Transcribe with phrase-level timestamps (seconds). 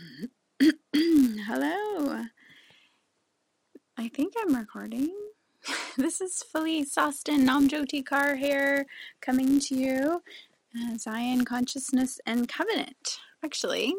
[0.94, 2.24] Hello.
[3.96, 5.10] I think I'm recording.
[5.96, 8.86] this is Felice Austin Namjoti Kaur here,
[9.20, 10.22] coming to you,
[10.78, 13.18] uh, Zion Consciousness and Covenant.
[13.44, 13.94] Actually,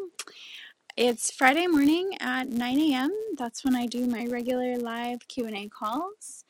[0.98, 3.12] it's Friday morning at 9 a.m.
[3.38, 6.46] That's when I do my regular live Q&A calls.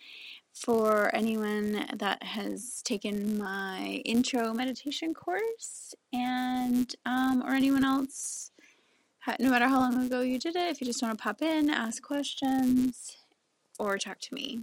[0.53, 8.50] For anyone that has taken my intro meditation course, and um, or anyone else
[9.39, 11.69] no matter how long ago you did it, if you just want to pop in,
[11.69, 13.17] ask questions,
[13.79, 14.61] or talk to me,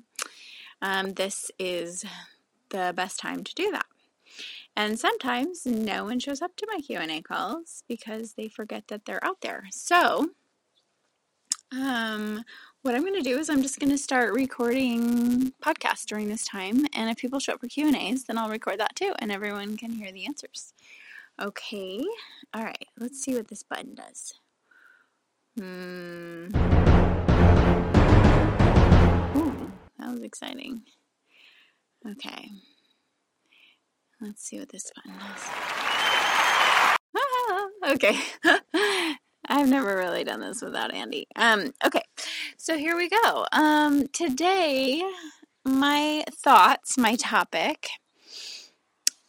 [0.83, 2.05] um, this is
[2.71, 3.87] the best time to do that.
[4.77, 9.25] And sometimes no one shows up to my Q&A calls because they forget that they're
[9.25, 9.65] out there.
[9.71, 10.31] So,
[11.73, 12.45] um,
[12.83, 16.45] what I'm going to do is I'm just going to start recording podcasts during this
[16.45, 19.77] time, and if people show up for Q&As, then I'll record that too, and everyone
[19.77, 20.73] can hear the answers.
[21.41, 22.05] Okay,
[22.55, 24.35] all right, let's see what this button does.
[25.59, 26.55] Hmm.
[29.37, 30.83] Ooh, that was exciting.
[32.09, 32.49] Okay.
[34.21, 35.43] Let's see what this button does.
[37.17, 38.17] Ah, okay.
[39.49, 41.27] I've never really done this without Andy.
[41.35, 42.03] Um, okay.
[42.57, 43.45] So here we go.
[43.51, 45.03] Um, today,
[45.65, 47.89] my thoughts, my topic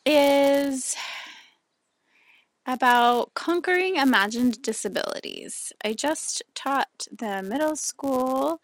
[0.05, 0.95] is
[2.73, 5.73] about conquering imagined disabilities.
[5.83, 8.61] I just taught the middle school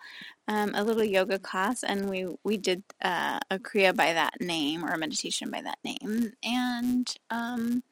[0.47, 4.85] um, a little yoga class, and we we did uh, a kriya by that name
[4.85, 7.83] or a meditation by that name, and um,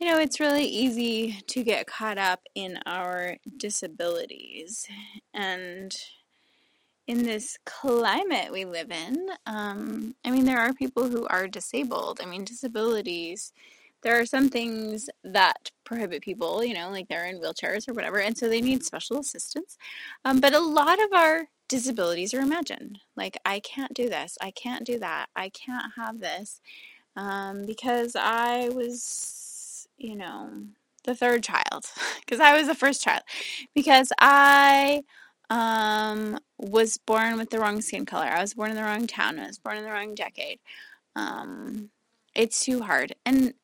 [0.00, 4.86] you know it's really easy to get caught up in our disabilities
[5.34, 5.96] and
[7.06, 12.20] in this climate we live in, um, I mean, there are people who are disabled.
[12.22, 13.54] I mean, disabilities
[14.02, 18.18] there are some things that prohibit people, you know, like they're in wheelchairs or whatever,
[18.18, 19.76] and so they need special assistance.
[20.24, 22.98] Um, but a lot of our disabilities are imagined.
[23.16, 26.60] Like, I can't do this, I can't do that, I can't have this
[27.16, 30.50] um, because I was, you know,
[31.04, 31.86] the third child,
[32.20, 33.22] because I was the first child,
[33.74, 35.02] because I
[35.50, 39.38] um, was born with the wrong skin color, I was born in the wrong town,
[39.38, 40.60] I was born in the wrong decade.
[41.16, 41.90] Um,
[42.34, 43.14] it's too hard.
[43.26, 43.54] And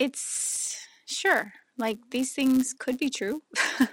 [0.00, 3.42] it's sure like these things could be true.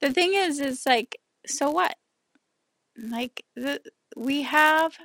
[0.00, 1.96] The thing is is like so what?
[2.96, 3.80] Like the
[4.16, 4.98] we have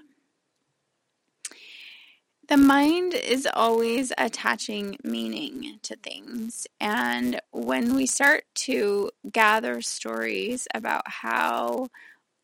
[2.49, 10.67] the mind is always attaching meaning to things and when we start to gather stories
[10.73, 11.87] about how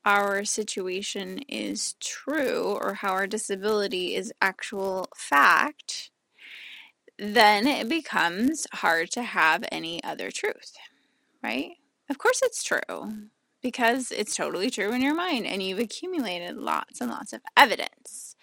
[0.06, 6.12] our situation is true or how our disability is actual fact
[7.24, 10.74] then it becomes hard to have any other truth,
[11.42, 11.78] right?
[12.10, 13.30] Of course, it's true
[13.62, 18.36] because it's totally true in your mind and you've accumulated lots and lots of evidence.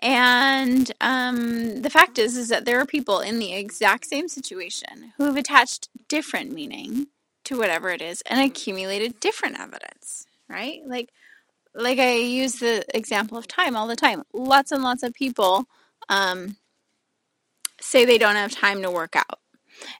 [0.00, 5.12] And um, the fact is, is that there are people in the exact same situation
[5.16, 7.08] who have attached different meaning
[7.44, 10.82] to whatever it is and accumulated different evidence, right?
[10.86, 11.10] Like,
[11.74, 14.22] like I use the example of time all the time.
[14.32, 15.66] Lots and lots of people
[16.08, 16.56] um,
[17.80, 19.40] say they don't have time to work out.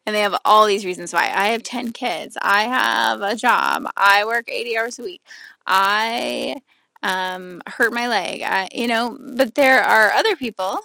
[0.07, 1.31] And they have all these reasons why.
[1.35, 2.37] I have 10 kids.
[2.43, 3.87] I have a job.
[3.97, 5.23] I work 80 hours a week.
[5.67, 6.57] I
[7.03, 8.43] um, hurt my leg.
[8.43, 10.81] I, you know, but there are other people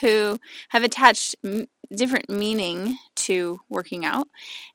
[0.00, 0.38] who
[0.70, 4.28] have attached m- different meaning to working out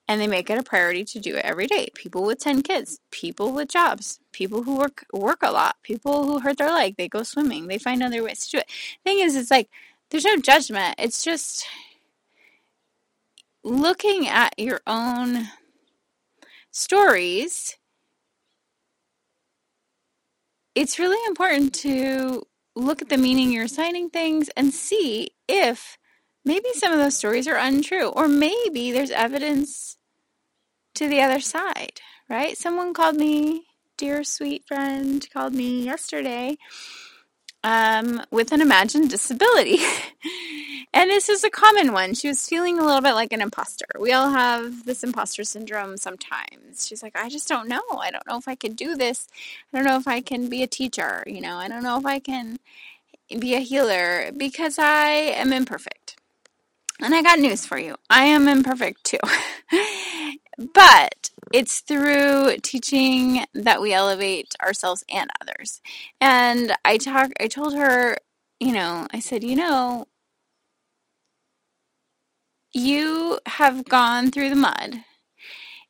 [0.07, 1.89] and they make it a priority to do it every day.
[1.95, 6.41] People with 10 kids, people with jobs, people who work work a lot, people who
[6.41, 8.69] hurt their leg, they go swimming, they find other ways to do it.
[9.05, 9.71] Thing is it's like
[10.11, 10.95] there's no judgment.
[10.99, 11.65] It's just
[13.63, 15.47] looking at your own
[16.69, 17.77] stories.
[20.75, 22.43] It's really important to
[22.75, 25.97] look at the meaning you're assigning things and see if
[26.43, 29.97] maybe some of those stories are untrue or maybe there's evidence
[30.95, 32.57] to the other side, right?
[32.57, 33.65] Someone called me,
[33.97, 36.57] dear sweet friend, called me yesterday
[37.63, 39.77] um, with an imagined disability.
[40.93, 42.13] and this is a common one.
[42.13, 43.85] She was feeling a little bit like an imposter.
[43.99, 46.87] We all have this imposter syndrome sometimes.
[46.87, 47.81] She's like, I just don't know.
[47.99, 49.27] I don't know if I can do this.
[49.73, 51.23] I don't know if I can be a teacher.
[51.27, 52.57] You know, I don't know if I can
[53.39, 56.17] be a healer because I am imperfect.
[56.99, 57.95] And I got news for you.
[58.09, 59.17] I am imperfect too.
[60.73, 65.81] but it's through teaching that we elevate ourselves and others.
[66.19, 68.17] And I talk I told her,
[68.59, 70.07] you know, I said, you know,
[72.73, 75.03] you have gone through the mud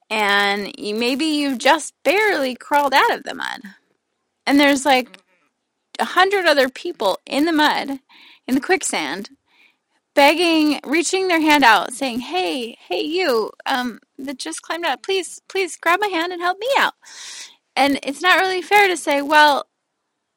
[0.09, 3.61] and you, maybe you've just barely crawled out of the mud.
[4.45, 5.17] And there's like
[5.99, 7.99] a hundred other people in the mud,
[8.47, 9.29] in the quicksand,
[10.15, 15.41] begging, reaching their hand out, saying, "Hey, hey, you, um, that just climbed out, please,
[15.49, 16.93] please grab my hand and help me out."
[17.75, 19.67] And it's not really fair to say, "Well,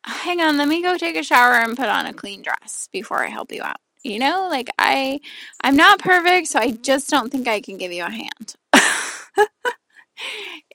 [0.04, 3.24] hang on, let me go take a shower and put on a clean dress before
[3.24, 5.20] I help you out." You know, like I,
[5.62, 8.54] I'm not perfect, so I just don't think I can give you a hand.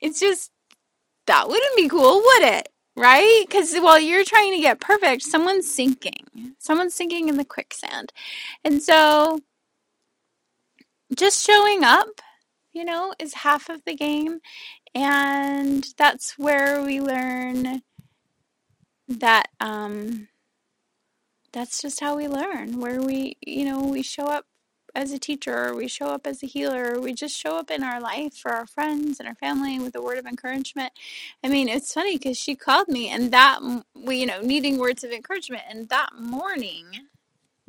[0.02, 0.50] it's just
[1.26, 2.68] that wouldn't be cool, would it?
[2.96, 3.44] Right?
[3.46, 6.54] Because while you're trying to get perfect, someone's sinking.
[6.58, 8.12] Someone's sinking in the quicksand.
[8.64, 9.40] And so
[11.14, 12.20] just showing up,
[12.72, 14.40] you know, is half of the game.
[14.94, 17.82] And that's where we learn
[19.08, 20.28] that um,
[21.52, 24.46] that's just how we learn, where we, you know, we show up
[24.94, 28.00] as a teacher, we show up as a healer, we just show up in our
[28.00, 30.92] life for our friends and our family with a word of encouragement.
[31.44, 33.60] I mean, it's funny because she called me, and that,
[33.94, 36.86] we, you know, needing words of encouragement, and that morning,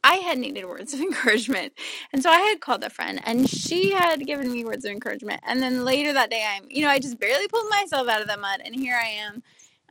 [0.03, 1.73] I had needed words of encouragement.
[2.11, 5.41] And so I had called a friend and she had given me words of encouragement.
[5.43, 8.27] And then later that day, I'm, you know, I just barely pulled myself out of
[8.27, 9.43] the mud and here I am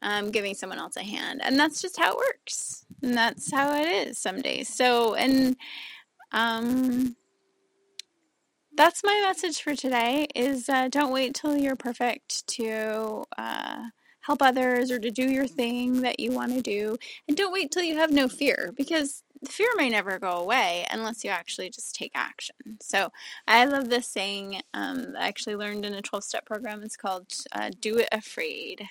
[0.03, 1.41] um, giving someone else a hand.
[1.45, 2.85] And that's just how it works.
[3.03, 4.69] And that's how it is some days.
[4.69, 5.57] So, and,
[6.33, 7.17] um,
[8.77, 13.85] that's my message for today is uh, don't wait till you're perfect to uh,
[14.21, 16.97] help others or to do your thing that you want to do
[17.27, 20.87] and don't wait till you have no fear because the fear may never go away
[20.91, 22.57] unless you actually just take action.
[22.81, 23.11] So
[23.49, 27.71] i love this saying um, i actually learned in a 12-step program it's called uh,
[27.81, 28.89] do it afraid.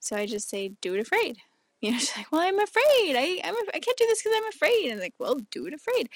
[0.00, 1.38] So i just say do it afraid
[1.80, 3.14] you know, she's like, well, I'm afraid.
[3.16, 4.90] I I'm, I can't do this because I'm afraid.
[4.90, 6.08] And like, well, do it afraid.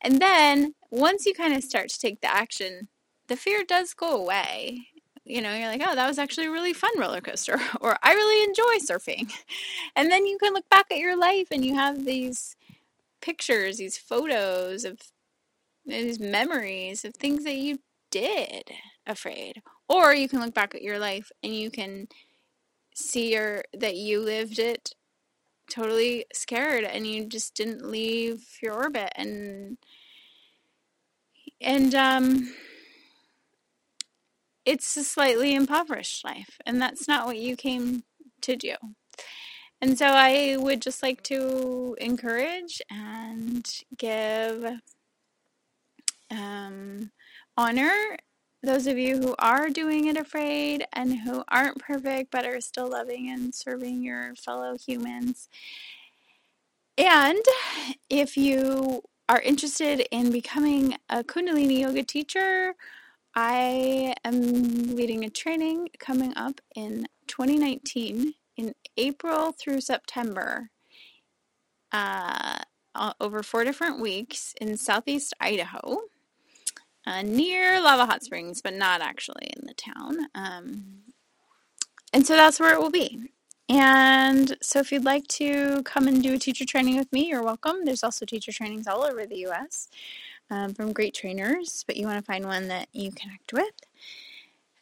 [0.00, 2.88] And then once you kind of start to take the action,
[3.26, 4.88] the fear does go away.
[5.24, 8.14] You know, you're like, oh, that was actually a really fun roller coaster, or I
[8.14, 9.32] really enjoy surfing.
[9.96, 12.56] And then you can look back at your life and you have these
[13.20, 15.00] pictures, these photos of
[15.84, 17.80] these memories of things that you
[18.10, 18.70] did
[19.06, 19.62] afraid.
[19.88, 22.06] Or you can look back at your life and you can
[22.94, 24.94] see your that you lived it
[25.70, 29.78] totally scared and you just didn't leave your orbit and
[31.60, 32.54] and um
[34.64, 38.04] it's a slightly impoverished life and that's not what you came
[38.42, 38.74] to do.
[39.80, 43.66] And so i would just like to encourage and
[43.96, 44.64] give
[46.30, 47.10] um,
[47.56, 47.92] honor
[48.62, 52.90] those of you who are doing it afraid and who aren't perfect but are still
[52.90, 55.48] loving and serving your fellow humans.
[56.96, 57.42] And
[58.10, 62.74] if you are interested in becoming a Kundalini yoga teacher,
[63.34, 70.70] I am leading a training coming up in 2019 in April through September.
[71.92, 72.58] Uh,
[73.20, 76.00] over four different weeks in southeast Idaho
[77.08, 80.26] uh, near Lava Hot Springs, but not actually in the town.
[80.34, 80.84] Um,
[82.12, 83.30] and so that's where it will be.
[83.70, 87.42] And so if you'd like to come and do a teacher training with me, you're
[87.42, 87.84] welcome.
[87.84, 89.88] There's also teacher trainings all over the US
[90.50, 93.74] um, from great trainers, but you want to find one that you connect with.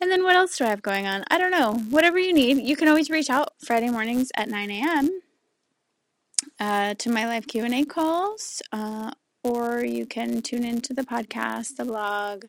[0.00, 1.24] And then what else do I have going on?
[1.30, 1.74] I don't know.
[1.90, 5.20] Whatever you need, you can always reach out Friday mornings at 9 a.m.
[6.58, 9.10] Uh, to my live Q&A calls uh,
[9.46, 12.46] or you can tune into the podcast, the blog,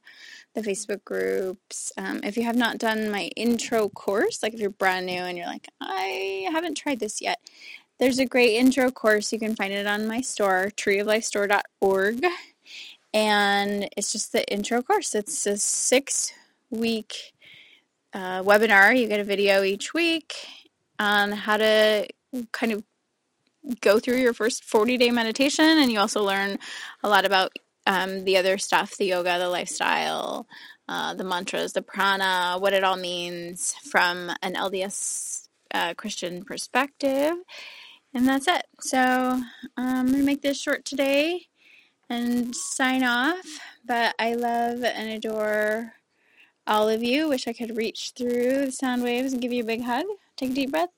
[0.56, 1.92] the Facebook groups.
[1.96, 5.38] Um, if you have not done my intro course, like if you're brand new and
[5.38, 7.40] you're like, I haven't tried this yet,
[8.00, 9.32] there's a great intro course.
[9.32, 12.26] You can find it on my store, treeoflifestore.org.
[13.14, 15.14] And it's just the intro course.
[15.14, 16.34] It's a six
[16.72, 17.34] week
[18.14, 19.00] uh, webinar.
[19.00, 20.34] You get a video each week
[21.00, 22.08] on how to
[22.52, 22.84] kind of
[23.82, 26.60] go through your first 40 day meditation and you also learn
[27.04, 27.52] a lot about
[27.86, 30.48] um, the other stuff the yoga, the lifestyle,
[30.90, 37.34] uh, the mantras, the prana, what it all means from an LDS uh, Christian perspective.
[38.14, 38.66] And that's it.
[38.80, 39.46] So um,
[39.78, 41.48] I'm going to make this short today
[42.10, 43.46] and sign off.
[43.86, 45.94] But I love and adore
[46.66, 47.30] all of you.
[47.30, 50.06] Wish I could reach through the sound waves and give you a big hug.
[50.36, 50.90] Take a deep breath.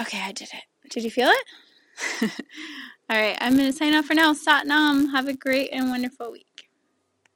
[0.00, 0.64] Okay, I did it.
[0.90, 2.32] Did you feel it?
[3.10, 4.32] All right, I'm going to sign off for now.
[4.32, 5.08] Sat Nam.
[5.08, 6.69] Have a great and wonderful week.